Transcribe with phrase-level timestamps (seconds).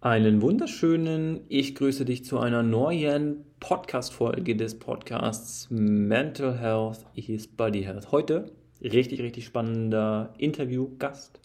[0.00, 7.82] Einen wunderschönen, ich grüße dich zu einer neuen Podcast-Folge des Podcasts Mental Health is Body
[7.82, 8.12] Health.
[8.12, 11.40] Heute richtig, richtig spannender Interviewgast.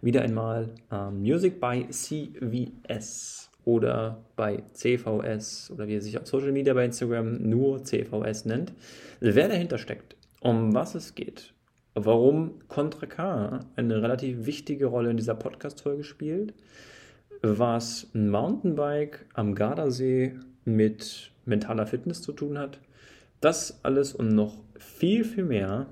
[0.00, 6.50] Wieder einmal ähm, Music by CVS oder bei CVS oder wie er sich auf Social
[6.50, 8.72] Media bei Instagram nur CVS nennt.
[9.20, 11.54] Wer dahinter steckt, um was es geht,
[11.94, 16.52] warum Contra K eine relativ wichtige Rolle in dieser Podcast-Folge spielt
[17.42, 22.78] was ein Mountainbike am Gardasee mit mentaler Fitness zu tun hat.
[23.40, 25.86] Das alles und noch viel, viel mehr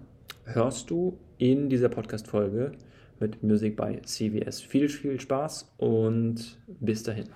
[0.45, 2.73] hörst du in dieser Podcast-Folge
[3.19, 4.61] mit Music by CVS.
[4.61, 7.29] Viel, viel Spaß und bis dahin.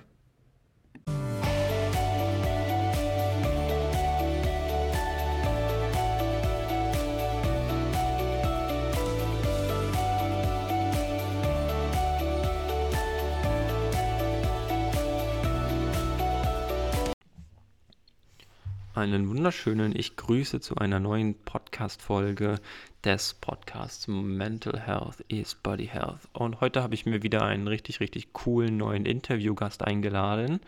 [18.97, 22.61] Einen wunderschönen Ich grüße zu einer neuen Podcast-Folge
[23.05, 26.27] des Podcasts Mental Health is Body Health.
[26.33, 30.61] Und heute habe ich mir wieder einen richtig, richtig coolen neuen Interviewgast eingeladen.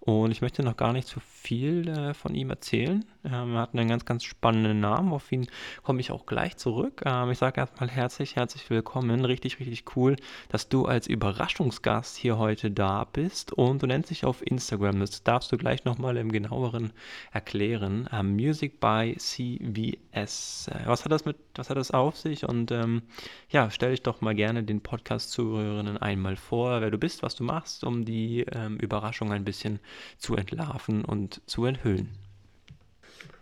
[0.00, 3.04] Und ich möchte noch gar nicht zu viel äh, von ihm erzählen.
[3.24, 5.12] Ähm, er hat einen ganz, ganz spannenden Namen.
[5.12, 5.46] Auf ihn
[5.82, 7.02] komme ich auch gleich zurück.
[7.06, 9.24] Ähm, ich sage erstmal herzlich, herzlich willkommen.
[9.24, 10.16] Richtig, richtig cool,
[10.48, 13.52] dass du als Überraschungsgast hier heute da bist.
[13.52, 15.00] Und du nennst dich auf Instagram.
[15.00, 16.92] Das darfst du gleich nochmal im genaueren
[17.32, 18.08] erklären.
[18.12, 20.68] Ähm, Music by CVS.
[20.68, 23.02] Äh, was hat das mit, was hat das es auf sich und ähm,
[23.50, 27.44] ja, stell dich doch mal gerne den Podcast-Zuhörerinnen einmal vor, wer du bist, was du
[27.44, 29.78] machst, um die ähm, Überraschung ein bisschen
[30.18, 32.08] zu entlarven und zu enthüllen.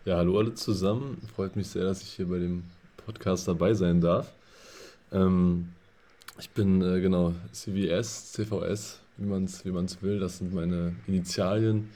[0.05, 1.21] Ja, hallo alle zusammen.
[1.33, 2.63] Freut mich sehr, dass ich hier bei dem
[2.97, 4.33] Podcast dabei sein darf.
[5.11, 5.69] Ähm,
[6.39, 10.19] ich bin äh, genau CVS, CVS, wie man es wie man's will.
[10.19, 11.89] Das sind meine Initialien.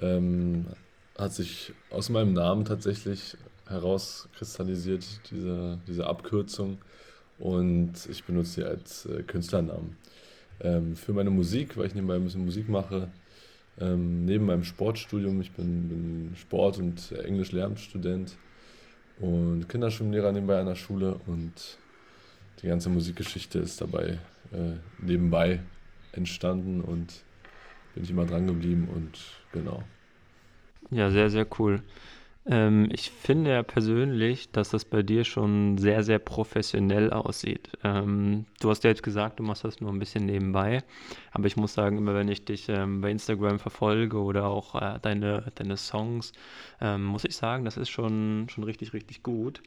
[0.00, 0.66] Ähm,
[1.18, 3.36] hat sich aus meinem Namen tatsächlich
[3.66, 6.78] herauskristallisiert, diese, diese Abkürzung.
[7.38, 9.96] Und ich benutze sie als äh, Künstlernamen.
[10.60, 13.08] Ähm, für meine Musik, weil ich nebenbei ein bisschen Musik mache,
[13.80, 18.36] ähm, neben meinem Sportstudium, ich bin, bin Sport- und Englisch-Lehramtsstudent
[19.18, 21.78] und Kinderschwimmlehrer nebenbei an der Schule und
[22.62, 24.18] die ganze Musikgeschichte ist dabei
[24.52, 25.60] äh, nebenbei
[26.12, 27.24] entstanden und
[27.94, 29.18] bin ich immer dran geblieben und
[29.52, 29.82] genau.
[30.90, 31.82] Ja, sehr, sehr cool.
[32.46, 37.70] Ähm, ich finde ja persönlich, dass das bei dir schon sehr, sehr professionell aussieht.
[37.82, 40.82] Ähm, du hast ja jetzt gesagt, du machst das nur ein bisschen nebenbei,
[41.32, 44.98] aber ich muss sagen, immer wenn ich dich ähm, bei Instagram verfolge oder auch äh,
[45.00, 46.32] deine, deine Songs,
[46.82, 49.62] ähm, muss ich sagen, das ist schon, schon richtig, richtig gut.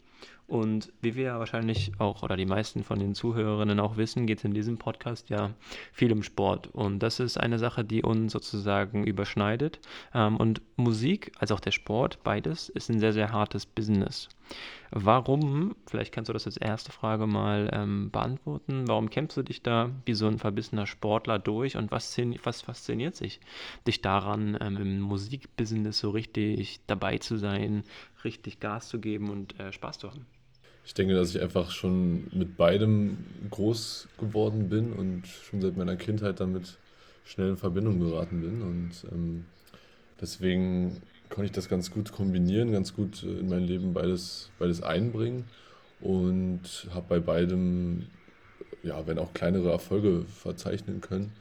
[0.48, 4.38] Und wie wir ja wahrscheinlich auch oder die meisten von den Zuhörerinnen auch wissen, geht
[4.38, 5.52] es in diesem Podcast ja
[5.92, 6.68] viel um Sport.
[6.68, 9.82] Und das ist eine Sache, die uns sozusagen überschneidet.
[10.14, 14.30] Ähm, und Musik als auch der Sport, beides, ist ein sehr, sehr hartes Business.
[14.92, 19.62] Warum, vielleicht kannst du das als erste Frage mal ähm, beantworten, warum kämpfst du dich
[19.64, 23.42] da wie so ein verbissener Sportler durch und was, was fasziniert sich
[23.86, 27.84] dich daran, ähm, im Musikbusiness so richtig dabei zu sein,
[28.24, 30.26] richtig Gas zu geben und äh, Spaß zu haben?
[30.88, 33.18] Ich denke, dass ich einfach schon mit beidem
[33.52, 36.78] groß geworden bin und schon seit meiner Kindheit damit
[37.26, 38.62] schnell in Verbindung geraten bin.
[38.62, 39.46] Und ähm,
[40.22, 44.82] deswegen konnte ich das ganz gut kombinieren, ganz gut äh, in mein Leben beides, beides
[44.82, 45.44] einbringen
[46.00, 48.08] und habe bei beidem,
[48.82, 51.34] ja, wenn auch kleinere Erfolge verzeichnen können.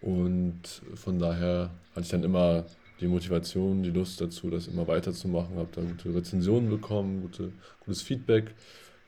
[0.00, 2.64] Und von daher hatte ich dann immer
[3.02, 8.00] die Motivation, die Lust dazu, das immer weiterzumachen, habe da gute Rezensionen bekommen, gute, gutes
[8.00, 8.54] Feedback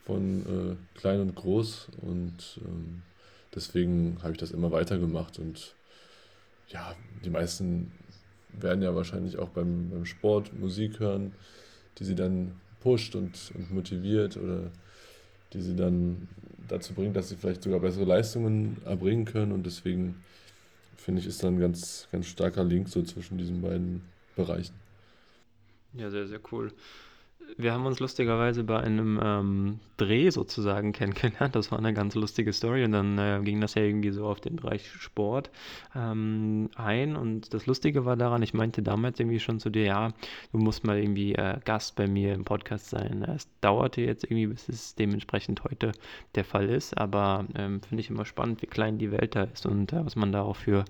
[0.04, 1.88] von äh, klein und groß.
[2.02, 3.02] Und ähm,
[3.54, 5.38] deswegen habe ich das immer weitergemacht.
[5.38, 5.74] Und
[6.68, 6.94] ja,
[7.24, 7.92] die meisten
[8.52, 11.32] werden ja wahrscheinlich auch beim, beim Sport Musik hören,
[11.98, 14.72] die sie dann pusht und, und motiviert oder
[15.52, 16.28] die sie dann
[16.66, 19.52] dazu bringt, dass sie vielleicht sogar bessere Leistungen erbringen können.
[19.52, 20.16] Und deswegen
[21.04, 24.02] finde ich, ist da ein ganz, ganz starker Link so zwischen diesen beiden
[24.36, 24.74] Bereichen.
[25.92, 26.72] Ja, sehr, sehr cool.
[27.56, 31.54] Wir haben uns lustigerweise bei einem ähm, Dreh sozusagen kennengelernt.
[31.54, 34.40] Das war eine ganz lustige Story und dann äh, ging das ja irgendwie so auf
[34.40, 35.50] den Bereich Sport
[35.94, 37.14] ähm, ein.
[37.14, 40.12] Und das Lustige war daran, ich meinte damals irgendwie schon zu dir, ja,
[40.52, 43.22] du musst mal irgendwie äh, Gast bei mir im Podcast sein.
[43.22, 45.92] Es dauerte jetzt irgendwie, bis es dementsprechend heute
[46.34, 46.98] der Fall ist.
[46.98, 50.16] Aber ähm, finde ich immer spannend, wie klein die Welt da ist und äh, was
[50.16, 50.84] man da auch für,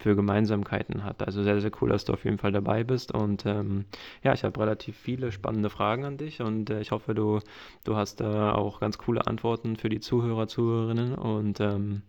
[0.00, 1.22] für Gemeinsamkeiten hat.
[1.22, 3.14] Also sehr, sehr cool, dass du auf jeden Fall dabei bist.
[3.14, 3.84] Und ähm,
[4.24, 7.40] ja, ich habe relativ viele spannende Fragen an dich und äh, ich hoffe, du,
[7.84, 12.02] du hast da auch ganz coole Antworten für die Zuhörer, Zuhörerinnen und ähm,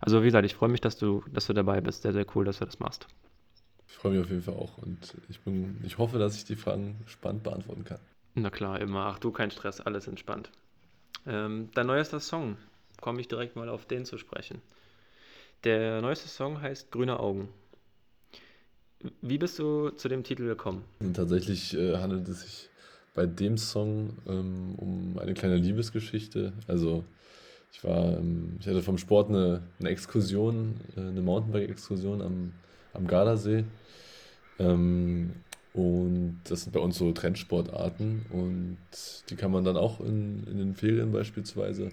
[0.00, 2.02] Also wie gesagt, ich freue mich, dass du, dass du dabei bist.
[2.02, 3.06] Sehr, sehr cool, dass du das machst.
[3.88, 6.56] Ich freue mich auf jeden Fall auch und ich bin, ich hoffe, dass ich die
[6.56, 7.98] Fragen spannend beantworten kann.
[8.34, 9.06] Na klar, immer.
[9.06, 10.50] Ach du, kein Stress, alles entspannt.
[11.26, 12.56] Ähm, dein neuester Song,
[13.00, 14.62] komme ich direkt mal auf den zu sprechen.
[15.64, 17.48] Der neueste Song heißt Grüne Augen.
[19.20, 20.84] Wie bist du zu dem Titel gekommen?
[21.14, 22.70] Tatsächlich äh, handelt es sich
[23.14, 26.52] bei dem Song ähm, um eine kleine Liebesgeschichte.
[26.66, 27.04] Also
[27.72, 32.52] ich war, ähm, ich hatte vom Sport eine, eine Exkursion, äh, eine Mountainbike-Exkursion am,
[32.92, 33.64] am Gardasee.
[34.58, 35.32] Ähm,
[35.72, 38.78] und das sind bei uns so Trendsportarten und
[39.28, 41.90] die kann man dann auch in, in den Ferien beispielsweise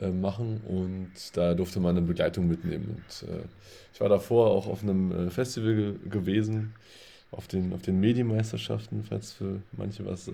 [0.00, 2.96] äh, machen und da durfte man eine Begleitung mitnehmen.
[2.96, 3.42] Und äh,
[3.92, 6.74] ich war davor auch auf einem äh, Festival ge gewesen,
[7.30, 10.32] auf den, auf den Medienmeisterschaften, falls für manche was, äh,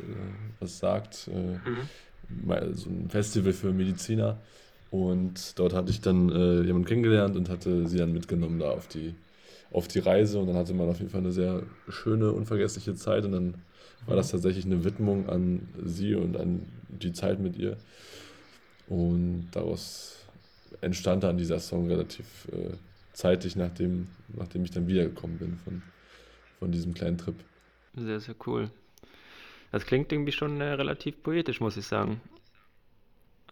[0.61, 1.29] was sagt.
[1.29, 2.75] Äh, mhm.
[2.75, 4.38] So ein Festival für Mediziner.
[4.91, 8.87] Und dort hatte ich dann äh, jemanden kennengelernt und hatte sie dann mitgenommen da auf
[8.87, 9.14] die,
[9.73, 10.38] auf die Reise.
[10.38, 13.25] Und dann hatte man auf jeden Fall eine sehr schöne, unvergessliche Zeit.
[13.25, 13.55] Und dann
[14.06, 17.76] war das tatsächlich eine Widmung an sie und an die Zeit mit ihr.
[18.88, 20.19] Und daraus
[20.81, 22.75] entstand dann dieser Song relativ äh,
[23.12, 25.82] zeitig, nachdem, nachdem ich dann wiedergekommen bin von,
[26.58, 27.36] von diesem kleinen Trip.
[27.94, 28.70] Sehr, sehr cool.
[29.72, 32.20] Das klingt irgendwie schon äh, relativ poetisch, muss ich sagen.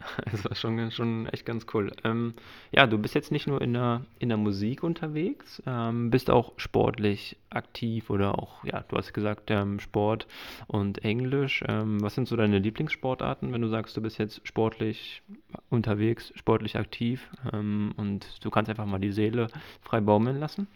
[0.30, 1.92] Das war schon, schon echt ganz cool.
[2.04, 2.34] Ähm,
[2.70, 6.52] ja, du bist jetzt nicht nur in der, in der Musik unterwegs, ähm, bist auch
[6.56, 10.26] sportlich aktiv oder auch, ja, du hast gesagt, ähm, Sport
[10.66, 11.62] und Englisch.
[11.68, 15.22] Ähm, was sind so deine Lieblingssportarten, wenn du sagst, du bist jetzt sportlich
[15.70, 19.48] unterwegs, sportlich aktiv ähm, und du kannst einfach mal die Seele
[19.82, 20.66] frei baumeln lassen?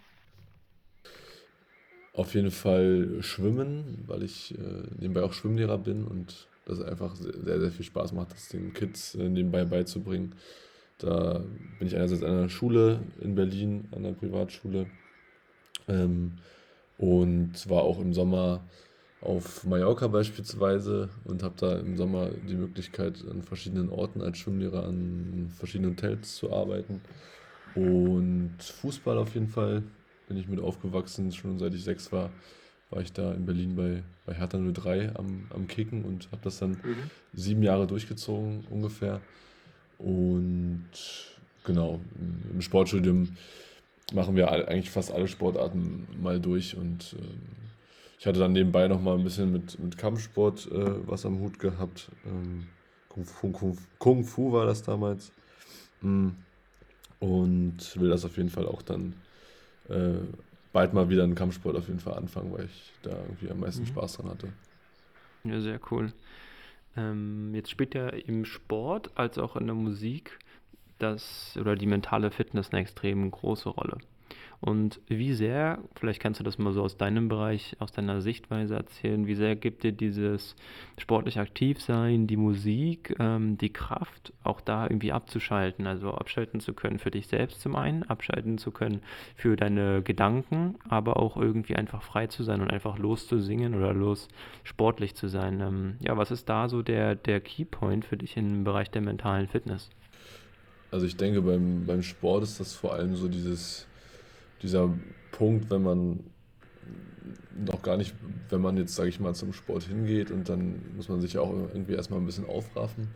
[2.17, 7.61] Auf jeden Fall Schwimmen, weil ich äh, nebenbei auch Schwimmlehrer bin und das einfach sehr,
[7.61, 10.35] sehr viel Spaß macht, das den Kids äh, nebenbei beizubringen.
[10.97, 11.45] Da
[11.79, 14.87] bin ich einerseits an einer Schule in Berlin, an einer Privatschule
[15.89, 16.39] ähm,
[16.97, 18.65] und war auch im Sommer
[19.21, 24.85] auf Mallorca beispielsweise und habe da im Sommer die Möglichkeit, an verschiedenen Orten als Schwimmlehrer
[24.85, 27.03] an verschiedenen Hotels zu arbeiten.
[27.75, 29.83] Und Fußball auf jeden Fall
[30.27, 32.31] bin ich mit aufgewachsen, schon seit ich sechs war
[32.91, 36.59] war ich da in Berlin bei, bei Hertha 03 am, am Kicken und habe das
[36.59, 37.11] dann mhm.
[37.33, 39.21] sieben Jahre durchgezogen ungefähr.
[39.99, 40.85] Und
[41.65, 42.01] genau,
[42.53, 43.37] im Sportstudium
[44.13, 47.23] machen wir eigentlich fast alle Sportarten mal durch und äh,
[48.19, 51.59] ich hatte dann nebenbei noch mal ein bisschen mit, mit Kampfsport äh, was am Hut
[51.59, 52.09] gehabt.
[52.25, 52.67] Ähm,
[53.09, 55.33] Kung, Fu, Kung, Kung, Fu war das damals.
[56.03, 56.29] Mm.
[57.19, 59.15] Und will das auf jeden Fall auch dann
[59.89, 60.19] äh,
[60.73, 63.83] bald mal wieder einen Kampfsport auf jeden Fall anfangen, weil ich da irgendwie am meisten
[63.83, 63.87] mhm.
[63.87, 64.49] Spaß dran hatte.
[65.45, 66.13] Ja, sehr cool.
[66.97, 70.39] Ähm, jetzt spielt ja im Sport als auch in der Musik
[70.99, 73.99] das oder die mentale Fitness eine extrem große Rolle.
[74.61, 78.75] Und wie sehr, vielleicht kannst du das mal so aus deinem Bereich, aus deiner Sichtweise
[78.75, 80.57] erzählen, wie sehr gibt dir dieses
[80.99, 86.73] sportlich aktiv sein, die Musik, ähm, die Kraft, auch da irgendwie abzuschalten, also abschalten zu
[86.73, 89.03] können für dich selbst zum einen, abschalten zu können
[89.37, 94.29] für deine Gedanken, aber auch irgendwie einfach frei zu sein und einfach loszusingen oder los
[94.65, 95.61] sportlich zu sein.
[95.61, 99.49] Ähm, ja, was ist da so der, der Keypoint für dich im Bereich der mentalen
[99.49, 99.91] Fitness?
[100.91, 103.87] Also ich denke, beim, beim Sport ist das vor allem so dieses
[104.63, 104.93] dieser
[105.33, 106.21] Punkt, wenn man
[107.65, 108.15] noch gar nicht,
[108.51, 111.53] wenn man jetzt, sage ich mal, zum Sport hingeht und dann muss man sich auch
[111.53, 113.09] irgendwie erstmal ein bisschen aufraffen.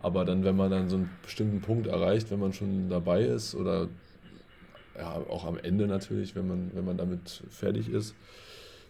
[0.00, 3.54] Aber dann, wenn man dann so einen bestimmten Punkt erreicht, wenn man schon dabei ist
[3.54, 3.88] oder
[4.96, 8.14] ja, auch am Ende natürlich, wenn man, wenn man damit fertig ist,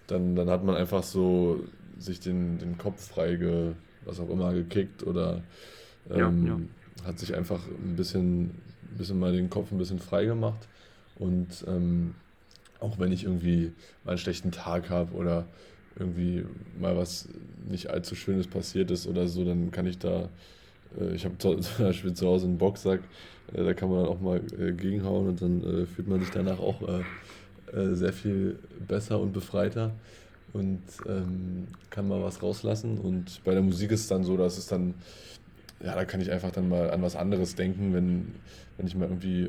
[0.06, 1.64] dann, dann hat man einfach so
[1.98, 3.72] sich den, den Kopf frei, ge,
[4.04, 5.42] was auch immer, gekickt oder
[6.10, 7.06] ähm, ja, ja.
[7.06, 10.68] hat sich einfach ein bisschen, ein bisschen mal den Kopf ein bisschen frei gemacht
[11.18, 12.14] und ähm,
[12.80, 13.72] auch wenn ich irgendwie
[14.04, 15.46] mal einen schlechten Tag habe oder
[15.98, 16.44] irgendwie
[16.78, 17.28] mal was
[17.68, 20.28] nicht allzu Schönes passiert ist oder so, dann kann ich da,
[20.98, 23.00] äh, ich habe zum Beispiel zu Hause einen Boxsack,
[23.52, 26.30] äh, da kann man dann auch mal äh, gegenhauen und dann äh, fühlt man sich
[26.30, 29.92] danach auch äh, äh, sehr viel besser und befreiter
[30.52, 32.98] und ähm, kann mal was rauslassen.
[32.98, 34.94] Und bei der Musik ist es dann so, dass es dann,
[35.84, 38.34] ja, da kann ich einfach dann mal an was anderes denken, wenn,
[38.76, 39.44] wenn ich mal irgendwie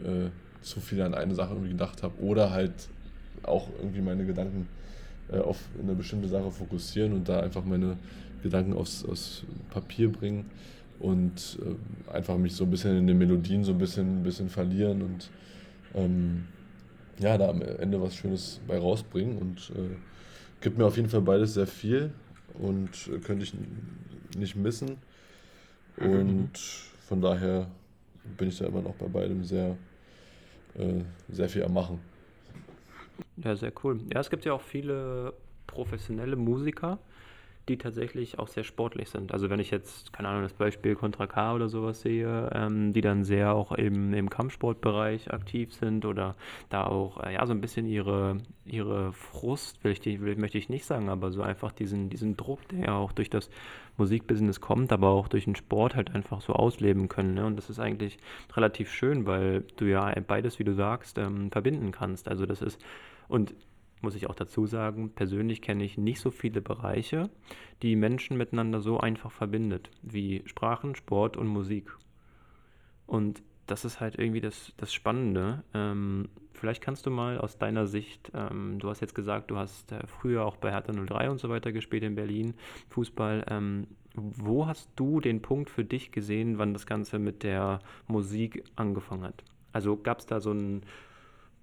[0.61, 2.73] zu viel an eine Sache irgendwie gedacht habe oder halt
[3.43, 4.67] auch irgendwie meine Gedanken
[5.31, 7.97] äh, auf eine bestimmte Sache fokussieren und da einfach meine
[8.43, 10.45] Gedanken aufs, aufs Papier bringen
[10.99, 14.49] und äh, einfach mich so ein bisschen in den Melodien so ein bisschen, ein bisschen
[14.49, 15.29] verlieren und
[15.95, 16.45] ähm,
[17.19, 19.95] ja, da am Ende was Schönes bei rausbringen und äh,
[20.61, 22.11] gibt mir auf jeden Fall beides sehr viel
[22.53, 23.53] und äh, könnte ich
[24.37, 24.97] nicht missen.
[25.97, 26.51] Und
[27.07, 27.67] von daher
[28.37, 29.75] bin ich da immer noch bei beidem sehr
[30.75, 31.99] äh, sehr viel am Machen.
[33.37, 33.99] Ja, sehr cool.
[34.13, 35.33] Ja, es gibt ja auch viele
[35.67, 36.99] professionelle Musiker,
[37.69, 39.31] die tatsächlich auch sehr sportlich sind.
[39.31, 43.01] Also wenn ich jetzt, keine Ahnung, das Beispiel Contra K oder sowas sehe, ähm, die
[43.01, 46.35] dann sehr auch im, im Kampfsportbereich aktiv sind oder
[46.69, 50.67] da auch äh, ja so ein bisschen ihre, ihre Frust, will ich, will, möchte ich
[50.67, 53.49] nicht sagen, aber so einfach diesen, diesen Druck, der ja auch durch das
[53.97, 57.35] Musikbusiness kommt, aber auch durch den Sport halt einfach so ausleben können.
[57.35, 57.45] Ne?
[57.45, 58.17] Und das ist eigentlich
[58.55, 62.27] relativ schön, weil du ja beides, wie du sagst, ähm, verbinden kannst.
[62.27, 62.81] Also das ist
[63.27, 63.53] und
[64.01, 67.29] muss ich auch dazu sagen, persönlich kenne ich nicht so viele Bereiche,
[67.81, 71.91] die Menschen miteinander so einfach verbindet, wie Sprachen, Sport und Musik.
[73.05, 75.63] Und das ist halt irgendwie das, das Spannende.
[75.73, 79.91] Ähm, vielleicht kannst du mal aus deiner Sicht, ähm, du hast jetzt gesagt, du hast
[79.91, 82.55] äh, früher auch bei Hertha 03 und so weiter gespielt in Berlin,
[82.89, 83.45] Fußball.
[83.49, 88.63] Ähm, wo hast du den Punkt für dich gesehen, wann das Ganze mit der Musik
[88.75, 89.43] angefangen hat?
[89.71, 90.81] Also gab es da so einen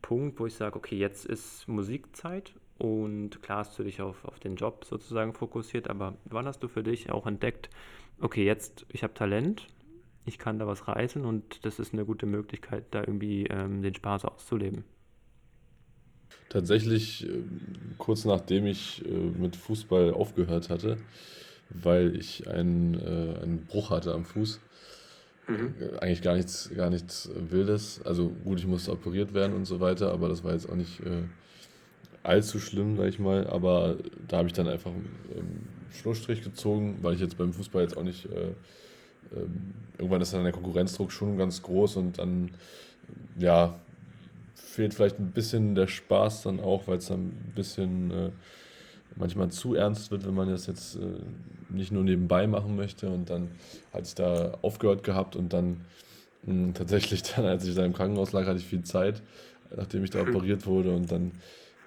[0.07, 4.39] Punkt, wo ich sage, okay, jetzt ist Musikzeit und klar hast du dich auf, auf
[4.39, 7.71] den Job sozusagen fokussiert, aber wann hast du für dich auch entdeckt,
[8.21, 9.67] okay, jetzt, ich habe Talent,
[10.25, 13.97] ich kann da was reißen und das ist eine gute Möglichkeit, da irgendwie ähm, den
[13.97, 14.85] Spaß auszuleben?
[16.51, 17.43] Tatsächlich äh,
[17.99, 20.99] kurz nachdem ich äh, mit Fußball aufgehört hatte,
[21.71, 24.61] weil ich einen, äh, einen Bruch hatte am Fuß,
[25.49, 25.75] Mhm.
[26.01, 28.01] Eigentlich gar nichts, gar nichts Wildes.
[28.05, 31.01] Also gut, ich musste operiert werden und so weiter, aber das war jetzt auch nicht
[31.01, 31.23] äh,
[32.23, 33.47] allzu schlimm, sag ich mal.
[33.47, 37.97] Aber da habe ich dann einfach ähm, Schlussstrich gezogen, weil ich jetzt beim Fußball jetzt
[37.97, 38.27] auch nicht.
[38.27, 38.55] Äh,
[39.35, 39.47] äh,
[39.99, 42.51] irgendwann ist dann der Konkurrenzdruck schon ganz groß und dann,
[43.39, 43.79] ja,
[44.55, 48.31] fehlt vielleicht ein bisschen der Spaß dann auch, weil es dann ein bisschen äh,
[49.17, 51.01] manchmal zu ernst wird, wenn man das jetzt äh,
[51.69, 53.09] nicht nur nebenbei machen möchte.
[53.09, 53.49] Und dann
[53.93, 55.81] hatte ich da aufgehört gehabt und dann
[56.45, 59.23] mh, hm, tatsächlich dann, als ich da im Krankenhaus lag, hatte ich viel Zeit,
[59.75, 60.35] nachdem ich da mhm.
[60.35, 60.95] operiert wurde.
[60.95, 61.33] Und dann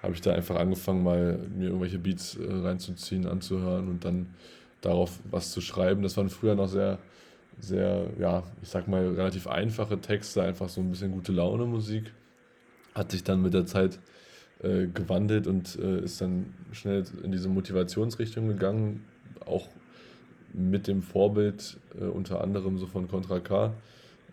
[0.02, 4.34] habe ich da einfach angefangen, mal mir irgendwelche Beats äh, reinzuziehen, anzuhören und dann
[4.80, 6.02] darauf was zu schreiben.
[6.02, 6.98] Das waren früher noch sehr,
[7.58, 12.12] sehr, ja, ich sag mal, relativ einfache Texte, einfach so ein bisschen gute Laune Musik.
[12.94, 13.98] Hat sich dann mit der Zeit
[14.62, 19.04] äh, gewandelt und äh, ist dann schnell in diese Motivationsrichtung gegangen,
[19.46, 19.68] auch
[20.52, 23.72] mit dem Vorbild äh, unter anderem so von Contra K,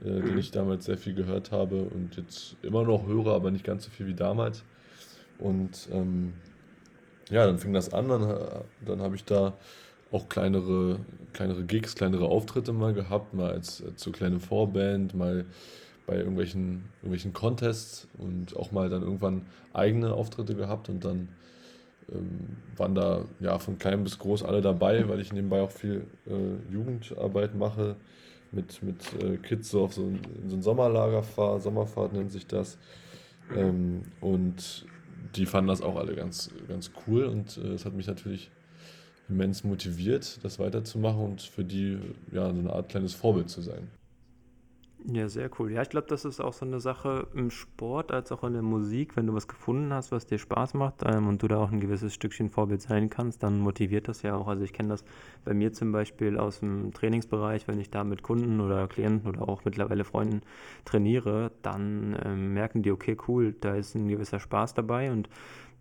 [0.03, 0.25] äh, mhm.
[0.25, 3.85] den ich damals sehr viel gehört habe und jetzt immer noch höre, aber nicht ganz
[3.85, 4.63] so viel wie damals.
[5.39, 6.33] Und ähm,
[7.29, 9.53] ja, dann fing das an, dann, dann habe ich da
[10.11, 10.99] auch kleinere,
[11.33, 15.45] kleinere Gigs, kleinere Auftritte mal gehabt, mal als, als so kleine Vorband, mal
[16.07, 21.27] bei irgendwelchen, irgendwelchen Contests und auch mal dann irgendwann eigene Auftritte gehabt und dann
[22.09, 26.07] ähm, waren da ja von klein bis groß alle dabei, weil ich nebenbei auch viel
[26.25, 27.97] äh, Jugendarbeit mache,
[28.53, 32.47] mit, mit äh, Kids so auf so ein, so ein Sommerlager fahre, Sommerfahrt nennt sich
[32.47, 32.77] das.
[33.53, 34.85] Ähm, und
[35.35, 38.49] die fanden das auch alle ganz, ganz cool und äh, es hat mich natürlich
[39.27, 41.99] immens motiviert, das weiterzumachen und für die
[42.31, 43.89] ja so eine Art kleines Vorbild zu sein.
[45.09, 45.71] Ja, sehr cool.
[45.71, 48.61] Ja, ich glaube, das ist auch so eine Sache im Sport als auch in der
[48.61, 49.15] Musik.
[49.15, 51.79] Wenn du was gefunden hast, was dir Spaß macht ähm, und du da auch ein
[51.79, 54.49] gewisses Stückchen Vorbild sein kannst, dann motiviert das ja auch.
[54.49, 55.05] Also ich kenne das
[55.45, 59.47] bei mir zum Beispiel aus dem Trainingsbereich, wenn ich da mit Kunden oder Klienten oder
[59.47, 60.41] auch mittlerweile Freunden
[60.83, 65.29] trainiere, dann ähm, merken die, okay, cool, da ist ein gewisser Spaß dabei und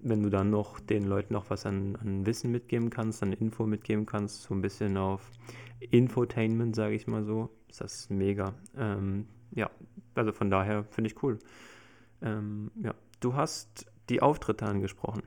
[0.09, 3.67] wenn du dann noch den Leuten noch was an, an Wissen mitgeben kannst, an Info
[3.67, 5.31] mitgeben kannst, so ein bisschen auf
[5.91, 8.55] Infotainment, sage ich mal so, ist das mega.
[8.77, 9.71] Ähm, ja,
[10.15, 11.39] also von daher finde ich cool.
[12.23, 15.23] Ähm, ja, du hast die Auftritte angesprochen.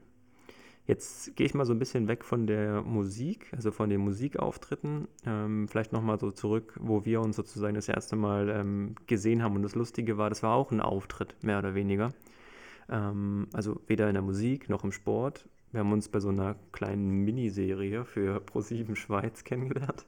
[0.88, 5.08] Jetzt gehe ich mal so ein bisschen weg von der Musik, also von den Musikauftritten.
[5.24, 9.56] Ähm, vielleicht nochmal so zurück, wo wir uns sozusagen das erste Mal ähm, gesehen haben.
[9.56, 12.12] Und das Lustige war, das war auch ein Auftritt, mehr oder weniger.
[12.90, 15.48] Ähm, also weder in der Musik noch im Sport.
[15.72, 20.06] Wir haben uns bei so einer kleinen Miniserie für Pro7 Schweiz kennengelernt.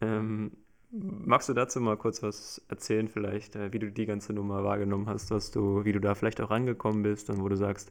[0.00, 0.52] Ähm,
[0.96, 5.08] Magst du dazu mal kurz was erzählen, vielleicht, äh, wie du die ganze Nummer wahrgenommen
[5.08, 7.90] hast, was du, wie du da vielleicht auch rangekommen bist und wo du sagst,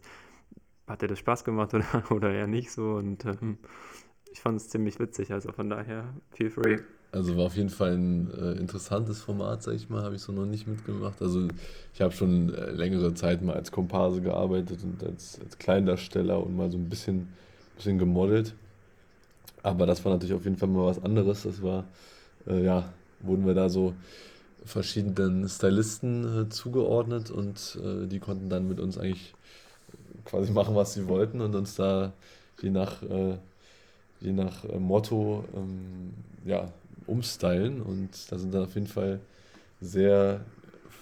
[0.88, 2.94] hat dir das Spaß gemacht oder, oder eher nicht so?
[2.94, 3.58] Und ähm,
[4.32, 6.80] ich fand es ziemlich witzig, also von daher, feel free.
[7.14, 10.32] Also war auf jeden Fall ein äh, interessantes Format, sag ich mal, habe ich so
[10.32, 11.22] noch nicht mitgemacht.
[11.22, 11.48] Also
[11.94, 16.58] ich habe schon äh, längere Zeit mal als Komparse gearbeitet und als, als Kleindarsteller und
[16.58, 17.28] mal so ein bisschen,
[17.76, 18.56] bisschen gemodelt.
[19.62, 21.44] Aber das war natürlich auf jeden Fall mal was anderes.
[21.44, 21.86] Das war
[22.48, 22.92] äh, ja,
[23.22, 23.94] wurden wir da so
[24.66, 29.36] verschiedenen Stylisten äh, zugeordnet und äh, die konnten dann mit uns eigentlich
[30.26, 32.14] quasi machen, was sie wollten und uns da
[32.60, 33.38] je nach, äh,
[34.22, 36.14] je nach äh, Motto ähm,
[36.46, 36.70] ja,
[37.08, 37.82] umstylen.
[37.82, 39.20] Und da sind dann auf jeden Fall
[39.82, 40.46] sehr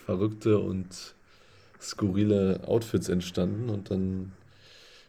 [0.06, 1.16] verrückte und
[1.80, 4.34] skurrile Outfits entstanden und dann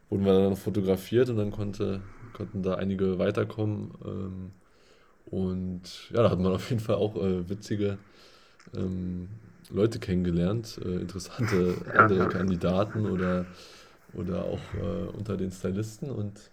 [0.08, 3.92] wurden wir dann noch fotografiert und dann konnte, konnten da einige weiterkommen.
[4.04, 4.52] Ähm,
[5.26, 7.98] und ja, da hat man auf jeden Fall auch äh, witzige
[8.76, 9.28] ähm,
[9.70, 13.46] Leute kennengelernt, äh, interessante andere Kandidaten oder,
[14.12, 16.50] oder auch äh, unter den Stylisten und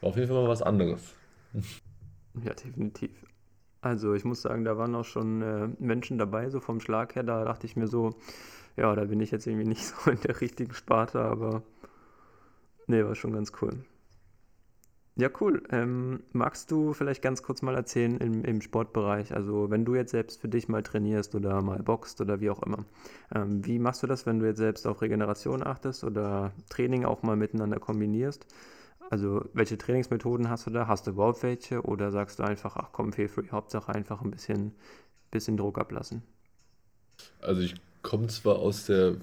[0.00, 1.16] war auf jeden Fall mal was anderes.
[2.34, 3.10] Ja, definitiv.
[3.82, 7.22] Also ich muss sagen, da waren auch schon äh, Menschen dabei, so vom Schlag her.
[7.22, 8.14] Da dachte ich mir so,
[8.76, 11.62] ja, da bin ich jetzt irgendwie nicht so in der richtigen Sparte, aber
[12.86, 13.84] nee, war schon ganz cool.
[15.16, 15.62] Ja, cool.
[15.70, 20.12] Ähm, magst du vielleicht ganz kurz mal erzählen im, im Sportbereich, also wenn du jetzt
[20.12, 22.86] selbst für dich mal trainierst oder mal boxt oder wie auch immer,
[23.34, 27.22] ähm, wie machst du das, wenn du jetzt selbst auf Regeneration achtest oder Training auch
[27.22, 28.46] mal miteinander kombinierst?
[29.10, 30.86] Also welche Trainingsmethoden hast du da?
[30.86, 34.30] Hast du überhaupt welche oder sagst du einfach, ach komm, feel free, Hauptsache einfach ein
[34.30, 34.72] bisschen,
[35.32, 36.22] bisschen Druck ablassen?
[37.40, 39.16] Also ich komme zwar aus der äh,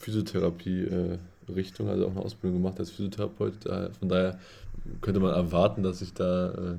[0.00, 3.64] Physiotherapie-Richtung, äh, also auch eine Ausbildung gemacht als Physiotherapeut,
[3.98, 4.38] von daher
[5.02, 6.76] könnte man erwarten, dass ich da äh,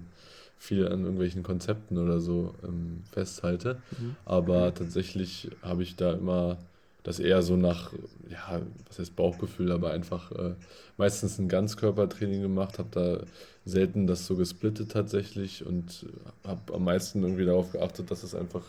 [0.57, 3.81] viel an irgendwelchen Konzepten oder so ähm, festhalte.
[3.91, 4.15] Mhm.
[4.25, 6.57] Aber tatsächlich habe ich da immer
[7.05, 7.93] das eher so nach,
[8.29, 10.55] ja, was heißt Bauchgefühl, aber einfach äh,
[10.97, 13.19] meistens ein Ganzkörpertraining gemacht, habe da
[13.63, 16.07] selten das so gesplittet tatsächlich und
[16.43, 18.63] habe am meisten irgendwie darauf geachtet, dass es einfach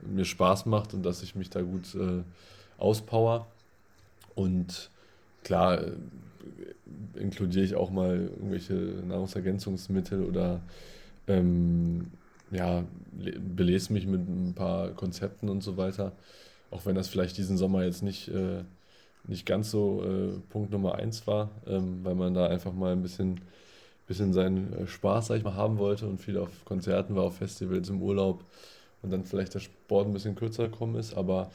[0.00, 2.22] mir Spaß macht und dass ich mich da gut äh,
[2.78, 3.48] auspower.
[4.36, 4.88] Und
[5.42, 5.92] klar, äh,
[7.16, 10.60] inkludiere ich auch mal irgendwelche Nahrungsergänzungsmittel oder
[11.26, 12.06] ähm,
[12.52, 12.84] ja,
[13.56, 16.12] belese mich mit ein paar Konzepten und so weiter.
[16.74, 18.64] Auch wenn das vielleicht diesen Sommer jetzt nicht, äh,
[19.26, 23.02] nicht ganz so äh, Punkt Nummer eins war, ähm, weil man da einfach mal ein
[23.02, 23.40] bisschen,
[24.06, 27.36] bisschen seinen äh, Spaß, sag ich mal, haben wollte und viel auf Konzerten war, auf
[27.38, 28.44] Festivals im Urlaub
[29.02, 31.14] und dann vielleicht der Sport ein bisschen kürzer gekommen ist.
[31.14, 31.50] Aber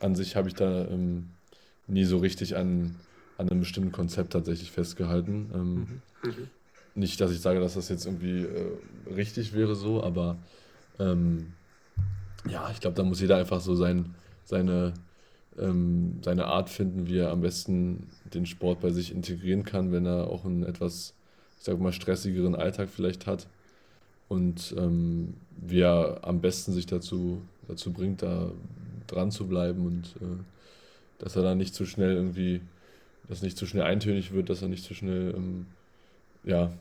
[0.00, 1.30] an sich habe ich da ähm,
[1.86, 2.94] nie so richtig an
[3.42, 5.50] an einem bestimmten Konzept tatsächlich festgehalten.
[5.54, 6.02] Ähm, mhm.
[6.22, 6.50] Mhm.
[6.94, 8.76] Nicht, dass ich sage, dass das jetzt irgendwie äh,
[9.14, 10.36] richtig wäre so, aber
[10.98, 11.52] ähm,
[12.48, 14.94] ja, ich glaube, da muss jeder einfach so sein, seine,
[15.58, 20.06] ähm, seine Art finden, wie er am besten den Sport bei sich integrieren kann, wenn
[20.06, 21.14] er auch einen etwas,
[21.58, 23.48] ich sage mal, stressigeren Alltag vielleicht hat.
[24.28, 28.50] Und ähm, wie er am besten sich dazu, dazu bringt, da
[29.06, 30.42] dran zu bleiben und äh,
[31.18, 32.62] dass er da nicht zu schnell irgendwie
[33.28, 35.66] dass nicht zu schnell eintönig wird, dass er nicht zu schnell ähm,
[36.44, 36.72] ja,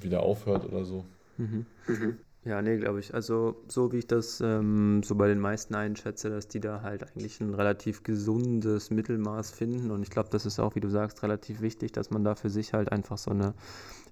[0.00, 1.04] wieder aufhört oder so.
[1.38, 1.66] Mhm.
[1.86, 2.18] Mhm.
[2.44, 3.14] Ja, nee, glaube ich.
[3.14, 7.02] Also so wie ich das ähm, so bei den meisten einschätze, dass die da halt
[7.02, 9.90] eigentlich ein relativ gesundes Mittelmaß finden.
[9.90, 12.50] Und ich glaube, das ist auch, wie du sagst, relativ wichtig, dass man da für
[12.50, 13.54] sich halt einfach so eine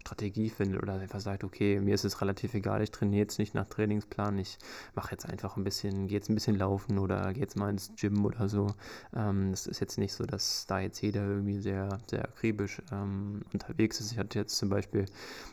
[0.03, 3.55] Strategie findet oder einfach sagt, okay, mir ist es relativ egal, ich trainiere jetzt nicht
[3.55, 4.59] nach Trainingsplan, ich
[4.95, 7.93] mache jetzt einfach ein bisschen, gehe jetzt ein bisschen laufen oder gehe jetzt mal ins
[7.97, 8.67] Gym oder so.
[9.15, 14.01] Ähm, ist jetzt nicht so, dass da jetzt jeder irgendwie sehr, sehr akribisch ähm, unterwegs
[14.01, 14.12] ist.
[14.12, 15.07] Ich hatte jetzt zum Beispiel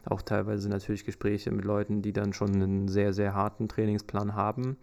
[0.06, 4.78] auch teilweise natürlich Gespräche mit Leuten, die dann schon einen sehr, sehr harten Trainingsplan haben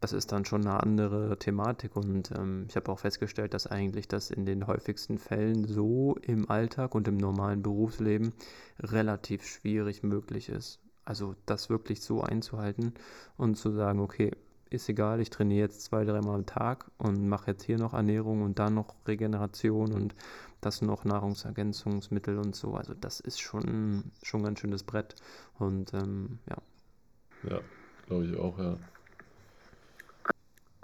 [0.00, 4.06] das ist dann schon eine andere Thematik und ähm, ich habe auch festgestellt, dass eigentlich
[4.06, 8.32] das in den häufigsten Fällen so im Alltag und im normalen Berufsleben
[8.78, 10.78] relativ schwierig möglich ist.
[11.04, 12.94] Also das wirklich so einzuhalten
[13.36, 14.32] und zu sagen, okay,
[14.70, 18.42] ist egal, ich trainiere jetzt zwei, dreimal am Tag und mache jetzt hier noch Ernährung
[18.42, 20.14] und dann noch Regeneration und
[20.60, 22.74] das noch Nahrungsergänzungsmittel und so.
[22.74, 25.14] Also das ist schon, schon ein ganz schönes Brett
[25.58, 26.56] und ähm, ja.
[27.50, 27.60] Ja,
[28.06, 28.76] glaube ich auch, ja.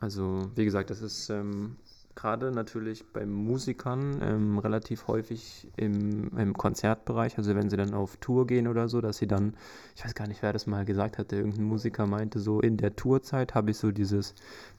[0.05, 1.77] Also, wie gesagt, das ist ähm,
[2.15, 8.19] gerade natürlich bei Musikern ähm, relativ häufig im, im Konzertbereich, also wenn sie dann auf
[8.19, 9.57] Tour gehen oder so, dass sie dann,
[9.97, 12.95] ich weiß gar nicht, wer das mal gesagt hatte, irgendein Musiker meinte, so in der
[12.97, 14.35] Tourzeit habe ich so dieses,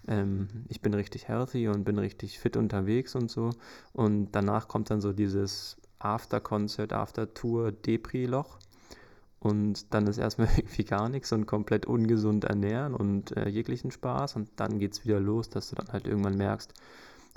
[0.08, 3.50] ähm, ich bin richtig healthy und bin richtig fit unterwegs und so.
[3.94, 8.60] Und danach kommt dann so dieses After-Concert, After-Tour-Depri-Loch
[9.46, 14.36] und dann ist erstmal irgendwie gar nichts und komplett ungesund ernähren und äh, jeglichen Spaß
[14.38, 16.74] und dann geht es wieder los, dass du dann halt irgendwann merkst,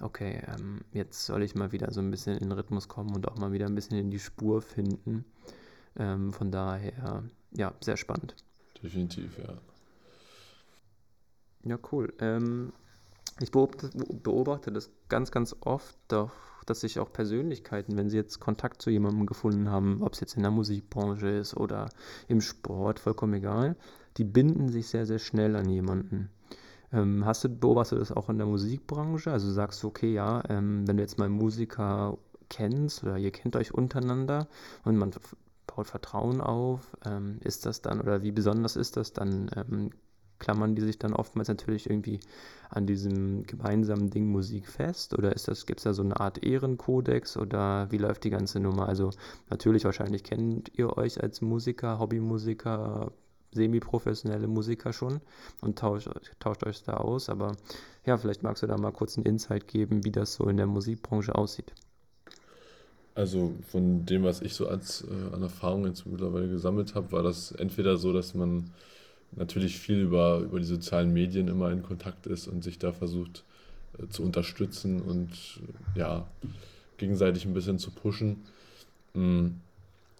[0.01, 3.29] okay, ähm, jetzt soll ich mal wieder so ein bisschen in den Rhythmus kommen und
[3.29, 5.27] auch mal wieder ein bisschen in die Spur finden.
[5.99, 8.35] Ähm, von daher, ja, sehr spannend.
[8.83, 9.59] Definitiv, ja.
[11.65, 12.15] Ja, cool.
[12.21, 12.73] Ähm,
[13.41, 13.91] ich beobachte,
[14.23, 16.33] beobachte das ganz, ganz oft, doch
[16.71, 20.37] dass sich auch Persönlichkeiten, wenn sie jetzt Kontakt zu jemandem gefunden haben, ob es jetzt
[20.37, 21.89] in der Musikbranche ist oder
[22.29, 23.77] im Sport, vollkommen egal,
[24.17, 26.31] die binden sich sehr, sehr schnell an jemanden.
[26.93, 29.31] Ähm, hast du, beobachtet das auch in der Musikbranche?
[29.31, 33.57] Also sagst du, okay, ja, ähm, wenn du jetzt mal Musiker kennst oder ihr kennt
[33.57, 34.49] euch untereinander
[34.85, 35.13] und man
[35.67, 39.91] baut Vertrauen auf, ähm, ist das dann oder wie besonders ist das dann?
[40.39, 42.21] Klammern die sich dann oftmals natürlich irgendwie
[42.71, 45.17] an diesem gemeinsamen Ding Musik fest?
[45.17, 48.61] Oder ist das, gibt es da so eine Art Ehrenkodex oder wie läuft die ganze
[48.61, 48.89] Nummer?
[48.89, 49.11] Also
[49.51, 53.13] natürlich wahrscheinlich kennt ihr euch als Musiker, Hobbymusiker,
[53.53, 55.21] semi-professionelle Musiker schon
[55.61, 57.29] und tauscht, tauscht euch da aus.
[57.29, 57.57] Aber
[58.05, 60.67] ja, vielleicht magst du da mal kurz einen Insight geben, wie das so in der
[60.67, 61.73] Musikbranche aussieht.
[63.15, 67.25] Also von dem, was ich so als äh, an Erfahrungen jetzt mittlerweile gesammelt habe, war
[67.25, 68.71] das entweder so, dass man
[69.33, 73.45] natürlich viel über, über die sozialen Medien immer in Kontakt ist und sich da versucht
[73.99, 75.31] äh, zu unterstützen und
[75.95, 76.27] ja,
[76.97, 78.45] gegenseitig ein bisschen zu pushen.
[79.15, 79.49] Mm.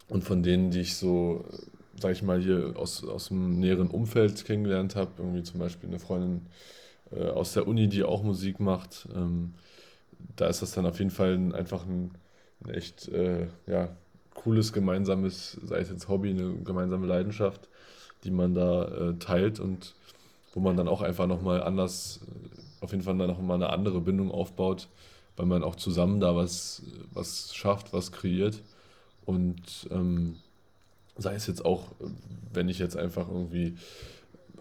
[0.09, 1.45] Und von denen, die ich so
[2.01, 5.11] sag ich mal, hier aus, aus dem näheren Umfeld kennengelernt habe.
[5.19, 6.47] Irgendwie zum Beispiel eine Freundin
[7.13, 9.09] äh, aus der Uni, die auch Musik macht.
[9.15, 9.55] Ähm,
[10.37, 12.13] da ist das dann auf jeden Fall ein, einfach ein,
[12.65, 13.89] ein echt äh, ja,
[14.35, 17.68] cooles gemeinsames, sei es jetzt Hobby, eine gemeinsame Leidenschaft,
[18.25, 19.95] die man da äh, teilt und
[20.55, 22.21] wo man dann auch einfach nochmal anders,
[22.81, 24.89] auf jeden Fall dann nochmal eine andere Bindung aufbaut,
[25.37, 28.63] weil man auch zusammen da was, was schafft, was kreiert.
[29.25, 30.37] Und ähm,
[31.17, 31.93] sei es jetzt auch,
[32.53, 33.77] wenn ich jetzt einfach irgendwie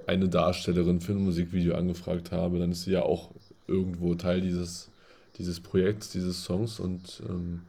[0.06, 3.32] eine Darstellerin für ein Musikvideo angefragt habe, dann ist sie ja auch
[3.67, 4.89] irgendwo Teil dieses,
[5.38, 7.63] dieses Projekts, dieses Songs und ähm,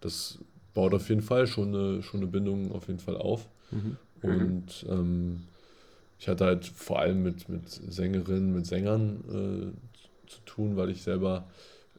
[0.00, 0.38] das
[0.74, 3.48] baut auf jeden Fall schon eine, schon eine Bindung auf jeden Fall auf.
[3.70, 3.96] Mhm.
[4.22, 5.44] Und ähm,
[6.18, 11.02] ich hatte halt vor allem mit, mit Sängerinnen, mit Sängern äh, zu tun, weil ich
[11.02, 11.46] selber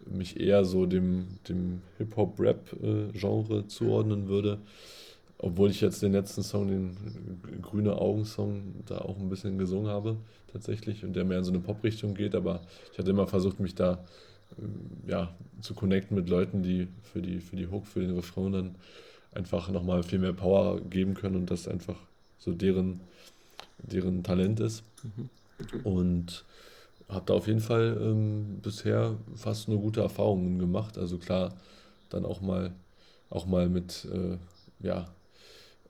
[0.05, 4.59] mich eher so dem, dem Hip-Hop-Rap-Genre zuordnen würde.
[5.37, 10.17] Obwohl ich jetzt den letzten Song, den Grüne Augen-Song, da auch ein bisschen gesungen habe,
[10.51, 13.75] tatsächlich, und der mehr in so eine Pop-Richtung geht, aber ich hatte immer versucht, mich
[13.75, 14.03] da
[14.57, 18.51] äh, ja, zu connecten mit Leuten, die für die, für die Hook, für den Refrain
[18.51, 18.75] dann
[19.31, 21.97] einfach nochmal viel mehr Power geben können und das einfach
[22.39, 23.01] so deren,
[23.83, 24.83] deren Talent ist.
[25.03, 25.29] Mhm.
[25.83, 26.45] Und
[27.09, 30.97] habe da auf jeden Fall ähm, bisher fast nur gute Erfahrungen gemacht.
[30.97, 31.53] Also klar,
[32.09, 32.71] dann auch mal,
[33.29, 34.37] auch mal mit äh,
[34.85, 35.07] ja,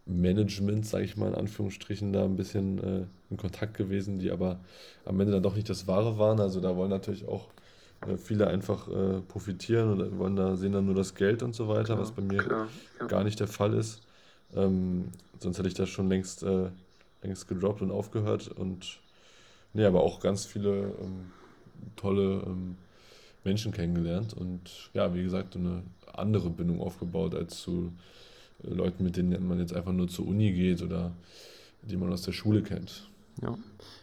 [0.06, 4.60] Management, sage ich mal in Anführungsstrichen, da ein bisschen äh, in Kontakt gewesen, die aber
[5.06, 6.40] am Ende dann doch nicht das Wahre waren.
[6.40, 7.50] Also da wollen natürlich auch
[8.08, 11.68] äh, viele einfach äh, profitieren und wollen da sehen dann nur das Geld und so
[11.68, 12.68] weiter, klar, was bei mir klar,
[13.00, 13.08] ja.
[13.08, 14.02] gar nicht der Fall ist.
[14.56, 15.10] Ähm,
[15.40, 16.70] sonst hätte ich das schon längst, äh,
[17.22, 18.48] längst gedroppt und aufgehört.
[18.50, 19.00] Und
[19.74, 21.32] nee, aber auch ganz viele ähm,
[21.96, 22.78] tolle ähm,
[23.44, 25.84] Menschen kennengelernt und ja, wie gesagt, eine
[26.14, 27.94] andere Bindung aufgebaut als zu
[28.62, 31.14] Leuten, mit denen man jetzt einfach nur zur Uni geht oder
[31.82, 33.10] die man aus der Schule kennt.
[33.42, 33.58] Ja,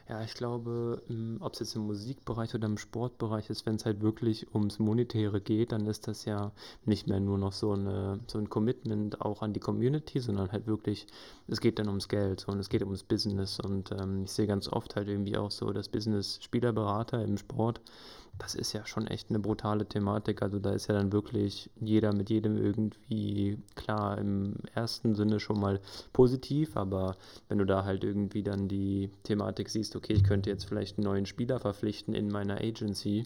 [0.08, 1.02] ja ich glaube,
[1.40, 5.40] ob es jetzt im Musikbereich oder im Sportbereich ist, wenn es halt wirklich ums Monetäre
[5.40, 6.52] geht, dann ist das ja
[6.84, 10.66] nicht mehr nur noch so, eine, so ein Commitment auch an die Community, sondern halt
[10.66, 11.06] wirklich,
[11.48, 13.60] es geht dann ums Geld und es geht ums Business.
[13.60, 17.80] Und ähm, ich sehe ganz oft halt irgendwie auch so, dass Business-Spielerberater im Sport
[18.38, 20.42] das ist ja schon echt eine brutale Thematik.
[20.42, 25.58] Also da ist ja dann wirklich jeder mit jedem irgendwie klar im ersten Sinne schon
[25.58, 25.80] mal
[26.12, 27.16] positiv, aber
[27.48, 31.06] wenn du da halt irgendwie dann die Thematik siehst, okay, ich könnte jetzt vielleicht einen
[31.06, 33.24] neuen Spieler verpflichten in meiner Agency,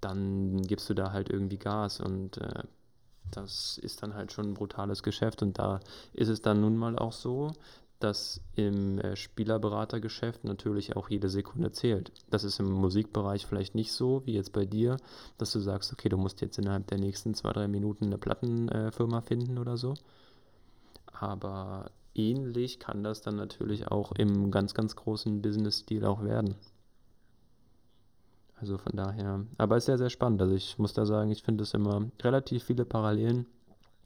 [0.00, 2.00] dann gibst du da halt irgendwie Gas.
[2.00, 2.62] Und äh,
[3.30, 5.42] das ist dann halt schon ein brutales Geschäft.
[5.42, 5.80] Und da
[6.12, 7.52] ist es dann nun mal auch so,
[8.00, 12.12] dass im äh, Spielerberatergeschäft natürlich auch jede Sekunde zählt.
[12.30, 14.96] Das ist im Musikbereich vielleicht nicht so wie jetzt bei dir,
[15.38, 19.18] dass du sagst, okay, du musst jetzt innerhalb der nächsten zwei, drei Minuten eine Plattenfirma
[19.18, 19.94] äh, finden oder so.
[21.12, 26.56] Aber ähnlich kann das dann natürlich auch im ganz, ganz großen Business-Stil auch werden.
[28.56, 30.42] Also von daher, aber es ist sehr, sehr spannend.
[30.42, 33.46] Also ich muss da sagen, ich finde es immer relativ viele Parallelen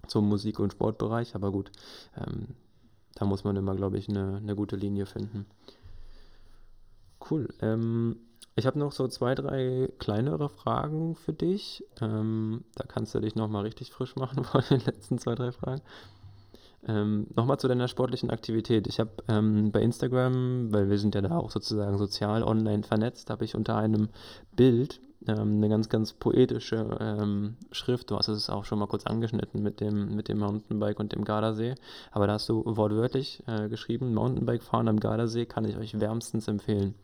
[0.06, 1.72] zum Musik- und Sportbereich, aber gut,
[2.16, 2.48] ähm,
[3.14, 5.46] da muss man immer, glaube ich, eine, eine gute Linie finden.
[7.30, 7.48] Cool.
[7.60, 8.16] Ähm,
[8.56, 11.84] ich habe noch so zwei, drei kleinere Fragen für dich.
[12.00, 15.82] Ähm, da kannst du dich nochmal richtig frisch machen vor den letzten zwei, drei Fragen.
[16.86, 18.86] Ähm, nochmal zu deiner sportlichen Aktivität.
[18.86, 23.30] Ich habe ähm, bei Instagram, weil wir sind ja da auch sozusagen sozial online vernetzt,
[23.30, 24.10] habe ich unter einem
[24.54, 28.10] Bild ähm, eine ganz, ganz poetische ähm, Schrift.
[28.10, 31.24] Du hast es auch schon mal kurz angeschnitten mit dem, mit dem Mountainbike und dem
[31.24, 31.74] Gardasee.
[32.12, 36.48] Aber da hast du wortwörtlich äh, geschrieben, Mountainbike fahren am Gardasee kann ich euch wärmstens
[36.48, 36.94] empfehlen.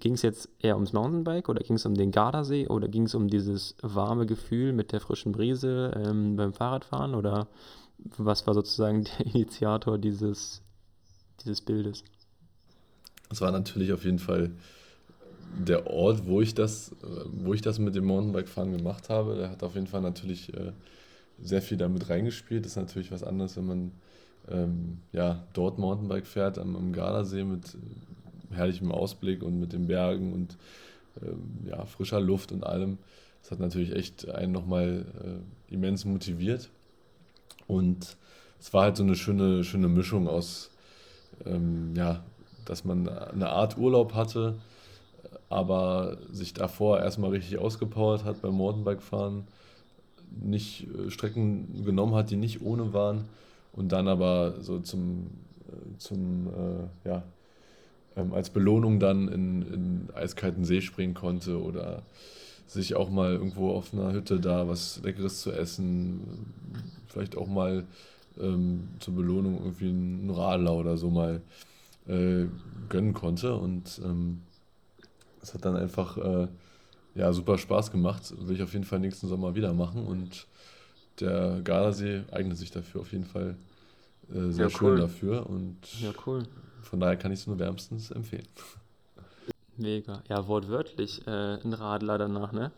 [0.00, 3.14] Ging es jetzt eher ums Mountainbike oder ging es um den Gardasee oder ging es
[3.14, 7.46] um dieses warme Gefühl mit der frischen Brise ähm, beim Fahrradfahren oder
[8.16, 10.62] was war sozusagen der Initiator dieses,
[11.44, 12.04] dieses Bildes?
[13.30, 14.52] Es war natürlich auf jeden Fall
[15.56, 16.94] der Ort, wo ich das,
[17.32, 20.72] wo ich das mit dem Mountainbike-Fahren gemacht habe, der hat auf jeden Fall natürlich äh,
[21.40, 22.64] sehr viel damit reingespielt.
[22.64, 23.92] Das ist natürlich was anderes, wenn man
[24.50, 27.76] ähm, ja, dort Mountainbike fährt, am, am Gardasee mit
[28.50, 30.56] herrlichem Ausblick und mit den Bergen und
[31.22, 32.98] ähm, ja, frischer Luft und allem.
[33.42, 36.70] Das hat natürlich echt einen nochmal äh, immens motiviert.
[37.66, 38.16] Und
[38.60, 40.70] es war halt so eine schöne, schöne Mischung aus,
[41.44, 42.24] ähm, ja,
[42.64, 44.56] dass man eine Art Urlaub hatte,
[45.54, 49.44] aber sich davor erstmal richtig ausgepowert hat beim Mountainbike-Fahren,
[50.42, 53.26] nicht äh, Strecken genommen hat, die nicht ohne waren
[53.72, 55.30] und dann aber so zum,
[55.68, 57.22] äh, zum äh, ja,
[58.16, 62.02] ähm, als Belohnung dann in, in eiskalten See springen konnte oder
[62.66, 66.20] sich auch mal irgendwo auf einer Hütte da was Leckeres zu essen,
[67.06, 67.84] vielleicht auch mal
[68.40, 71.42] ähm, zur Belohnung irgendwie einen Radler oder so mal
[72.08, 72.46] äh,
[72.88, 73.54] gönnen konnte.
[73.54, 74.40] Und ähm,
[75.44, 76.48] das hat dann einfach äh,
[77.14, 78.32] ja, super Spaß gemacht.
[78.38, 80.06] Will ich auf jeden Fall nächsten Sommer wieder machen.
[80.06, 80.46] Und
[81.20, 83.56] der Gardasee eignet sich dafür auf jeden Fall
[84.30, 85.00] äh, sehr ja, schön cool.
[85.00, 85.46] dafür.
[85.46, 86.44] Und ja, cool.
[86.82, 88.48] von daher kann ich es nur wärmstens empfehlen.
[89.76, 90.22] Mega.
[90.30, 92.72] Ja, wortwörtlich äh, ein Radler danach, ne?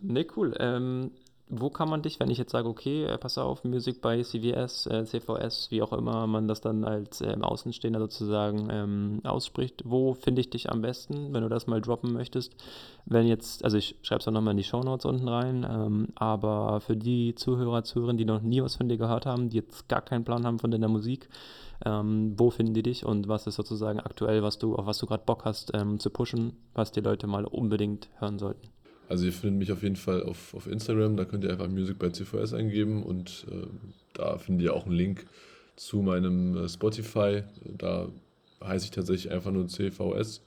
[0.00, 0.54] Ne, cool.
[0.60, 1.10] Ähm,
[1.54, 4.86] wo kann man dich, wenn ich jetzt sage, okay, äh, pass auf, Musik bei CVS,
[4.86, 10.14] äh, CVS, wie auch immer man das dann als ähm, Außenstehender sozusagen ähm, ausspricht, wo
[10.14, 12.56] finde ich dich am besten, wenn du das mal droppen möchtest?
[13.04, 16.80] Wenn jetzt, also ich schreibe es auch nochmal in die Shownotes unten rein, ähm, aber
[16.80, 20.00] für die Zuhörer, Zuhörerinnen, die noch nie was von dir gehört haben, die jetzt gar
[20.00, 21.28] keinen Plan haben von deiner Musik,
[21.84, 25.06] ähm, wo finden die dich und was ist sozusagen aktuell, was du, auf was du
[25.06, 28.68] gerade Bock hast ähm, zu pushen, was die Leute mal unbedingt hören sollten?
[29.12, 31.98] Also ihr findet mich auf jeden Fall auf, auf Instagram, da könnt ihr einfach Music
[31.98, 33.66] bei CVS eingeben und äh,
[34.14, 35.26] da findet ihr auch einen Link
[35.76, 37.42] zu meinem äh, Spotify.
[37.76, 38.08] Da
[38.64, 40.40] heiße ich tatsächlich einfach nur CVS.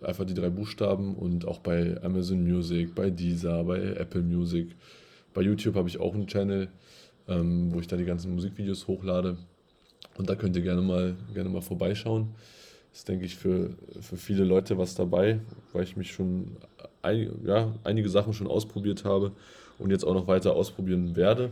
[0.00, 4.74] Einfach die drei Buchstaben und auch bei Amazon Music, bei Deezer, bei Apple Music.
[5.32, 6.66] Bei YouTube habe ich auch einen Channel,
[7.28, 9.36] ähm, wo ich da die ganzen Musikvideos hochlade.
[10.16, 12.34] Und da könnt ihr gerne mal, gerne mal vorbeischauen
[12.92, 13.70] ist, denke ich, für,
[14.00, 15.40] für viele Leute was dabei,
[15.72, 16.56] weil ich mich schon
[17.02, 19.32] ein, ja, einige Sachen schon ausprobiert habe
[19.78, 21.50] und jetzt auch noch weiter ausprobieren werde.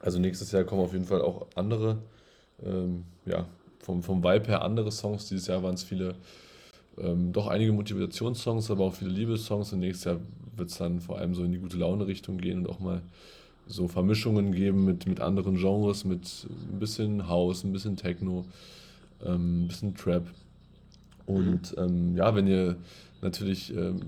[0.00, 1.98] Also nächstes Jahr kommen auf jeden Fall auch andere,
[2.64, 3.46] ähm, ja,
[3.80, 5.28] vom, vom Vibe her andere Songs.
[5.28, 6.14] Dieses Jahr waren es viele,
[6.98, 9.72] ähm, doch einige Motivationssongs, aber auch viele Liebessongs.
[9.72, 10.20] Und nächstes Jahr
[10.56, 13.02] wird es dann vor allem so in die gute Laune-Richtung gehen und auch mal
[13.66, 18.44] so Vermischungen geben mit, mit anderen Genres, mit ein bisschen House, ein bisschen Techno,
[19.24, 20.26] ähm, ein bisschen Trap.
[21.26, 22.76] Und ähm, ja, wenn ihr
[23.22, 24.00] natürlich, ähm,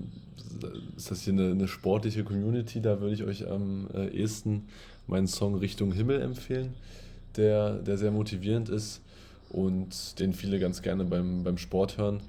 [0.95, 4.67] ist das hier eine, eine, sportliche Community, da würde ich euch am äh, ehesten
[5.07, 6.73] meinen Song Richtung Himmel empfehlen,
[7.35, 9.01] der, der sehr motivierend ist
[9.49, 12.21] und den viele ganz gerne beim, beim Sport hören.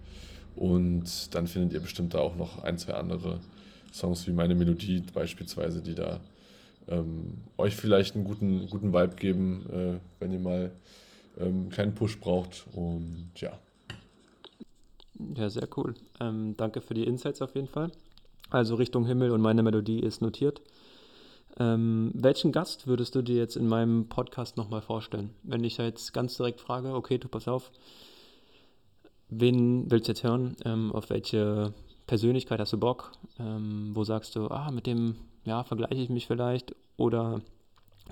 [0.56, 3.40] Und dann findet ihr bestimmt da auch noch ein, zwei andere
[3.92, 6.20] Songs wie meine Melodie beispielsweise, die da
[6.88, 10.72] ähm, euch vielleicht einen guten, guten Vibe geben, äh, wenn ihr mal
[11.38, 12.66] ähm, keinen Push braucht.
[12.74, 13.58] Und ja.
[15.34, 15.94] Ja, sehr cool.
[16.20, 17.90] Ähm, danke für die Insights auf jeden Fall.
[18.50, 20.62] Also Richtung Himmel und meine Melodie ist notiert.
[21.58, 25.30] Ähm, welchen Gast würdest du dir jetzt in meinem Podcast nochmal vorstellen?
[25.42, 27.72] Wenn ich da jetzt ganz direkt frage, okay, du pass auf,
[29.28, 30.56] wen willst du jetzt hören?
[30.64, 31.74] Ähm, auf welche
[32.06, 33.12] Persönlichkeit hast du Bock?
[33.38, 36.74] Ähm, wo sagst du, ah, mit dem, ja, vergleiche ich mich vielleicht?
[36.96, 37.40] Oder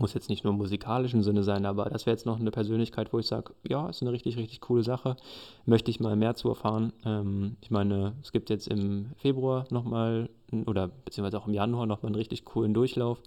[0.01, 3.13] muss jetzt nicht nur im musikalischen Sinne sein, aber das wäre jetzt noch eine Persönlichkeit,
[3.13, 5.17] wo ich sage, ja, ist eine richtig, richtig coole Sache.
[5.65, 6.93] Möchte ich mal mehr zu erfahren.
[7.05, 10.29] Ähm, ich meine, es gibt jetzt im Februar nochmal
[10.67, 13.21] oder beziehungsweise auch im Januar nochmal einen richtig coolen Durchlauf.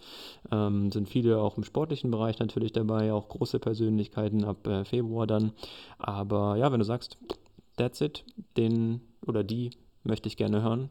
[0.52, 5.28] Ähm, sind viele auch im sportlichen Bereich natürlich dabei, auch große Persönlichkeiten ab äh, Februar
[5.28, 5.52] dann.
[5.98, 7.18] Aber ja, wenn du sagst,
[7.78, 8.24] that's it,
[8.58, 9.72] den oder die
[10.04, 10.90] möchte ich gerne hören,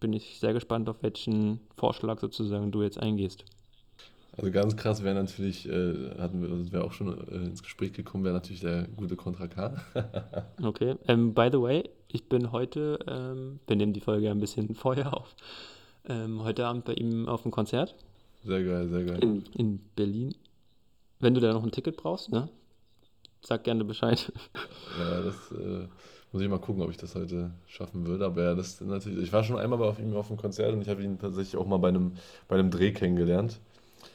[0.00, 3.44] bin ich sehr gespannt, auf welchen Vorschlag sozusagen du jetzt eingehst.
[4.36, 7.92] Also ganz krass wäre natürlich, äh, hatten wir, sind wir auch schon äh, ins Gespräch
[7.92, 9.74] gekommen, wäre natürlich der gute Contra K.
[10.62, 10.96] okay.
[11.08, 15.14] Ähm, by the way, ich bin heute, ähm, wir nehmen die Folge ein bisschen vorher
[15.16, 15.34] auf,
[16.08, 17.94] ähm, heute Abend bei ihm auf dem Konzert.
[18.44, 19.18] Sehr geil, sehr geil.
[19.22, 20.34] In, in Berlin.
[21.18, 22.48] Wenn du da noch ein Ticket brauchst, ne?
[23.42, 24.32] Sag gerne Bescheid.
[24.98, 25.86] Ja, das äh,
[26.32, 28.26] muss ich mal gucken, ob ich das heute schaffen würde.
[28.26, 29.22] Aber ja, das natürlich.
[29.22, 31.66] Ich war schon einmal bei ihm auf dem Konzert und ich habe ihn tatsächlich auch
[31.66, 32.14] mal bei einem,
[32.48, 33.60] bei einem Dreh kennengelernt.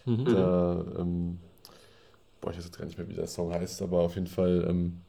[0.05, 0.25] Mhm.
[0.25, 1.39] Da, ähm,
[2.41, 4.65] boah, ich weiß jetzt gar nicht mehr, wie der Song heißt, aber auf jeden Fall
[4.69, 5.01] ähm,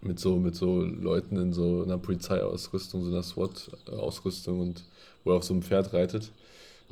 [0.00, 4.84] mit, so, mit so Leuten in so einer Polizeiausrüstung, so einer SWAT-Ausrüstung und
[5.24, 6.30] wo er auf so einem Pferd reitet.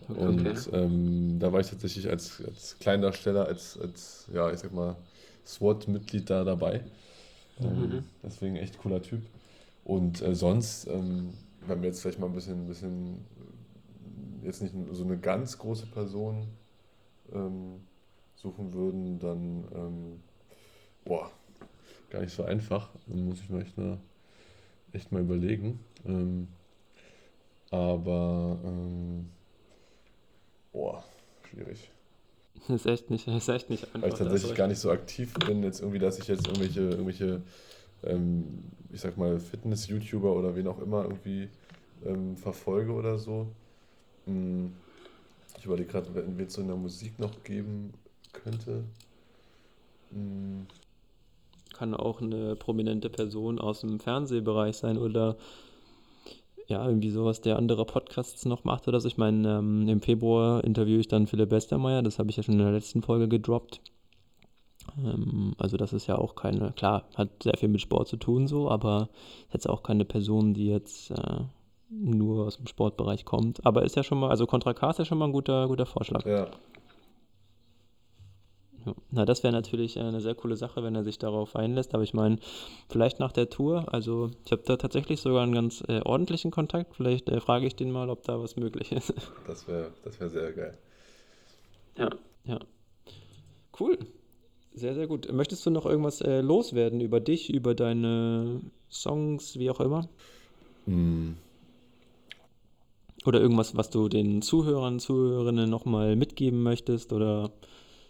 [0.08, 0.20] Okay.
[0.20, 4.96] Und ähm, da war ich tatsächlich als, als Kleindarsteller, als, als, ja, ich sag mal,
[5.46, 6.82] SWAT-Mitglied da dabei.
[7.60, 8.04] Ähm, mhm.
[8.22, 9.22] deswegen echt cooler Typ.
[9.84, 11.34] Und äh, sonst, ähm,
[11.66, 13.24] wenn wir jetzt vielleicht mal ein bisschen, ein bisschen,
[14.42, 16.46] jetzt nicht so eine ganz große Person
[17.32, 17.86] ähm,
[18.34, 20.22] suchen würden, dann, ähm,
[21.04, 21.30] boah,
[22.10, 22.90] gar nicht so einfach.
[23.06, 23.98] Dann muss ich mal echt mal
[24.92, 25.80] echt mal überlegen.
[26.06, 26.48] Ähm,
[27.70, 29.30] aber, ähm,
[30.72, 31.04] boah,
[31.50, 31.90] schwierig.
[32.68, 34.02] Ist echt nicht, ist echt nicht einfach.
[34.02, 37.42] Weil ich tatsächlich gar nicht so aktiv bin, jetzt irgendwie, dass ich jetzt irgendwelche, irgendwelche
[38.04, 41.48] ähm, ich sag mal, Fitness-YouTuber oder wen auch immer irgendwie
[42.04, 43.48] ähm, verfolge oder so.
[44.26, 44.72] Hm,
[45.62, 47.92] ich überlege gerade, wenn es so in der Musik noch geben
[48.32, 48.82] könnte.
[50.10, 50.66] Hm.
[51.72, 55.36] Kann auch eine prominente Person aus dem Fernsehbereich sein oder
[56.66, 59.06] ja, irgendwie sowas, der andere Podcasts noch macht oder so.
[59.06, 62.54] Ich meine, ähm, im Februar interviewe ich dann Philipp Westermeier, das habe ich ja schon
[62.54, 63.80] in der letzten Folge gedroppt.
[64.98, 68.48] Ähm, also das ist ja auch keine, klar, hat sehr viel mit Sport zu tun
[68.48, 69.10] so, aber
[69.52, 71.44] jetzt auch keine Person, die jetzt äh,
[71.92, 73.64] nur aus dem Sportbereich kommt.
[73.66, 75.86] Aber ist ja schon mal, also Contra K ist ja schon mal ein guter, guter
[75.86, 76.24] Vorschlag.
[76.24, 76.48] Ja.
[78.84, 78.94] Ja.
[79.10, 81.94] Na, das wäre natürlich eine sehr coole Sache, wenn er sich darauf einlässt.
[81.94, 82.38] Aber ich meine,
[82.88, 86.96] vielleicht nach der Tour, also ich habe da tatsächlich sogar einen ganz äh, ordentlichen Kontakt.
[86.96, 89.14] Vielleicht äh, frage ich den mal, ob da was möglich ist.
[89.46, 90.78] Das wäre das wär sehr geil.
[91.96, 92.10] Ja,
[92.44, 92.58] ja.
[93.78, 93.98] Cool.
[94.74, 95.30] Sehr, sehr gut.
[95.30, 100.08] Möchtest du noch irgendwas äh, loswerden über dich, über deine Songs, wie auch immer?
[100.86, 101.32] Mm.
[103.24, 107.12] Oder irgendwas, was du den Zuhörern, Zuhörerinnen nochmal mitgeben möchtest?
[107.12, 107.52] Oder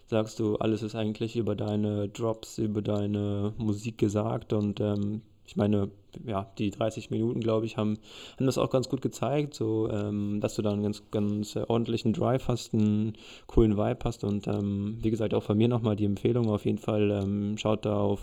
[0.07, 5.55] sagst du, alles ist eigentlich über deine Drops, über deine Musik gesagt und ähm, ich
[5.55, 5.89] meine,
[6.25, 7.97] ja, die 30 Minuten, glaube ich, haben,
[8.37, 11.65] haben das auch ganz gut gezeigt, so, ähm, dass du da einen ganz, ganz äh,
[11.67, 13.13] ordentlichen Drive hast, einen
[13.47, 16.77] coolen Vibe hast und ähm, wie gesagt, auch von mir nochmal die Empfehlung auf jeden
[16.77, 18.21] Fall, ähm, schaut da auf,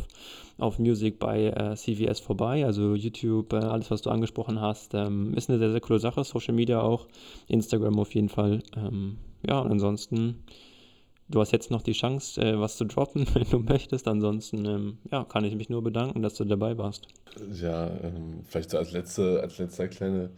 [0.58, 5.34] auf Music bei äh, CVS vorbei, also YouTube, äh, alles, was du angesprochen hast, ähm,
[5.34, 7.06] ist eine sehr, sehr coole Sache, Social Media auch,
[7.48, 10.42] Instagram auf jeden Fall, ähm, ja, und ansonsten
[11.30, 14.08] du hast jetzt noch die Chance, äh, was zu droppen, wenn du möchtest.
[14.08, 17.06] Ansonsten ähm, ja, kann ich mich nur bedanken, dass du dabei warst.
[17.52, 20.30] Ja, ähm, vielleicht so als, letzte, als letzter kleine,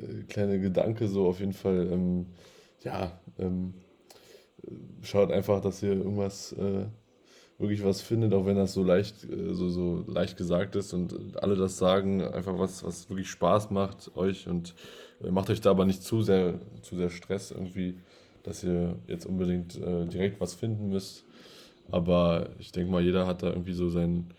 [0.00, 1.88] äh, kleine Gedanke so auf jeden Fall.
[1.90, 2.26] Ähm,
[2.84, 3.74] ja, ähm,
[5.02, 6.86] schaut einfach, dass ihr irgendwas äh,
[7.58, 11.42] wirklich was findet, auch wenn das so leicht, äh, so, so leicht gesagt ist und
[11.42, 14.74] alle das sagen, einfach was, was wirklich Spaß macht euch und
[15.22, 17.98] äh, macht euch da aber nicht zu sehr, zu sehr Stress irgendwie
[18.42, 21.24] dass ihr jetzt unbedingt äh, direkt was finden müsst.
[21.90, 24.32] Aber ich denke mal, jeder hat da irgendwie so sein,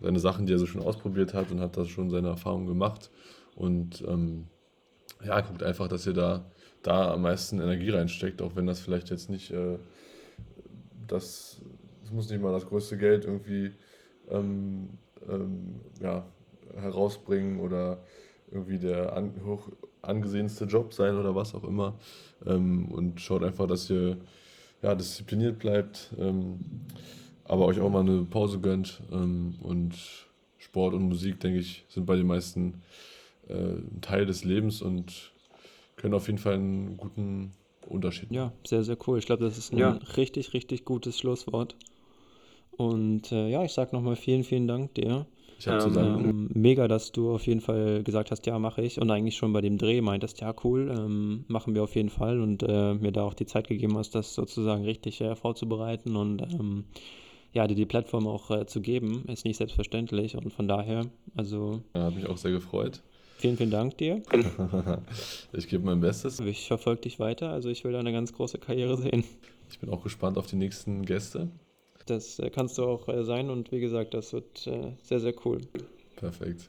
[0.00, 3.10] seine Sachen, die er so schon ausprobiert hat und hat da schon seine Erfahrungen gemacht.
[3.54, 4.46] Und ähm,
[5.24, 6.50] ja, guckt einfach, dass ihr da,
[6.82, 9.78] da am meisten Energie reinsteckt, auch wenn das vielleicht jetzt nicht äh,
[11.06, 11.60] das,
[12.02, 13.72] das muss nicht mal das größte Geld irgendwie
[14.30, 14.90] ähm,
[15.28, 16.26] ähm, ja,
[16.74, 18.02] herausbringen oder
[18.50, 19.68] irgendwie der an, hoch
[20.02, 21.94] angesehenste Job sein oder was auch immer.
[22.46, 24.16] Ähm, und schaut einfach, dass ihr
[24.82, 26.58] ja, diszipliniert bleibt, ähm,
[27.44, 29.00] aber euch auch mal eine Pause gönnt.
[29.12, 29.94] Ähm, und
[30.58, 32.82] Sport und Musik, denke ich, sind bei den meisten
[33.48, 35.32] äh, ein Teil des Lebens und
[35.96, 37.52] können auf jeden Fall einen guten
[37.86, 38.36] Unterschied machen.
[38.36, 39.18] Ja, sehr, sehr cool.
[39.18, 39.90] Ich glaube, das ist ein ja.
[40.16, 41.76] richtig, richtig gutes Schlusswort.
[42.76, 45.26] Und äh, ja, ich sage nochmal vielen, vielen Dank dir.
[45.60, 46.28] Ich habe zu danken.
[46.30, 48.98] Ähm, mega, dass du auf jeden Fall gesagt hast, ja, mache ich.
[48.98, 52.40] Und eigentlich schon bei dem Dreh meintest, ja, cool, ähm, machen wir auf jeden Fall.
[52.40, 56.40] Und äh, mir da auch die Zeit gegeben hast, das sozusagen richtig äh, vorzubereiten und
[56.40, 56.84] ähm,
[57.52, 60.34] ja, dir die Plattform auch äh, zu geben, ist nicht selbstverständlich.
[60.34, 61.82] Und von daher, also.
[61.94, 63.02] Ja, hat mich auch sehr gefreut.
[63.36, 64.22] Vielen, vielen Dank dir.
[65.52, 66.40] ich gebe mein Bestes.
[66.40, 69.24] Ich verfolge dich weiter, also ich will da eine ganz große Karriere sehen.
[69.70, 71.48] Ich bin auch gespannt auf die nächsten Gäste.
[72.06, 75.34] Das äh, kannst du auch äh, sein und wie gesagt, das wird äh, sehr, sehr
[75.44, 75.60] cool.
[76.16, 76.68] Perfekt.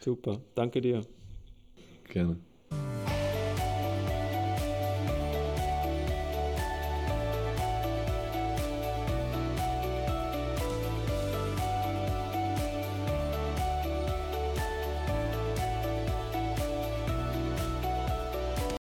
[0.00, 0.40] Super.
[0.54, 1.02] Danke dir.
[2.08, 2.36] Gerne.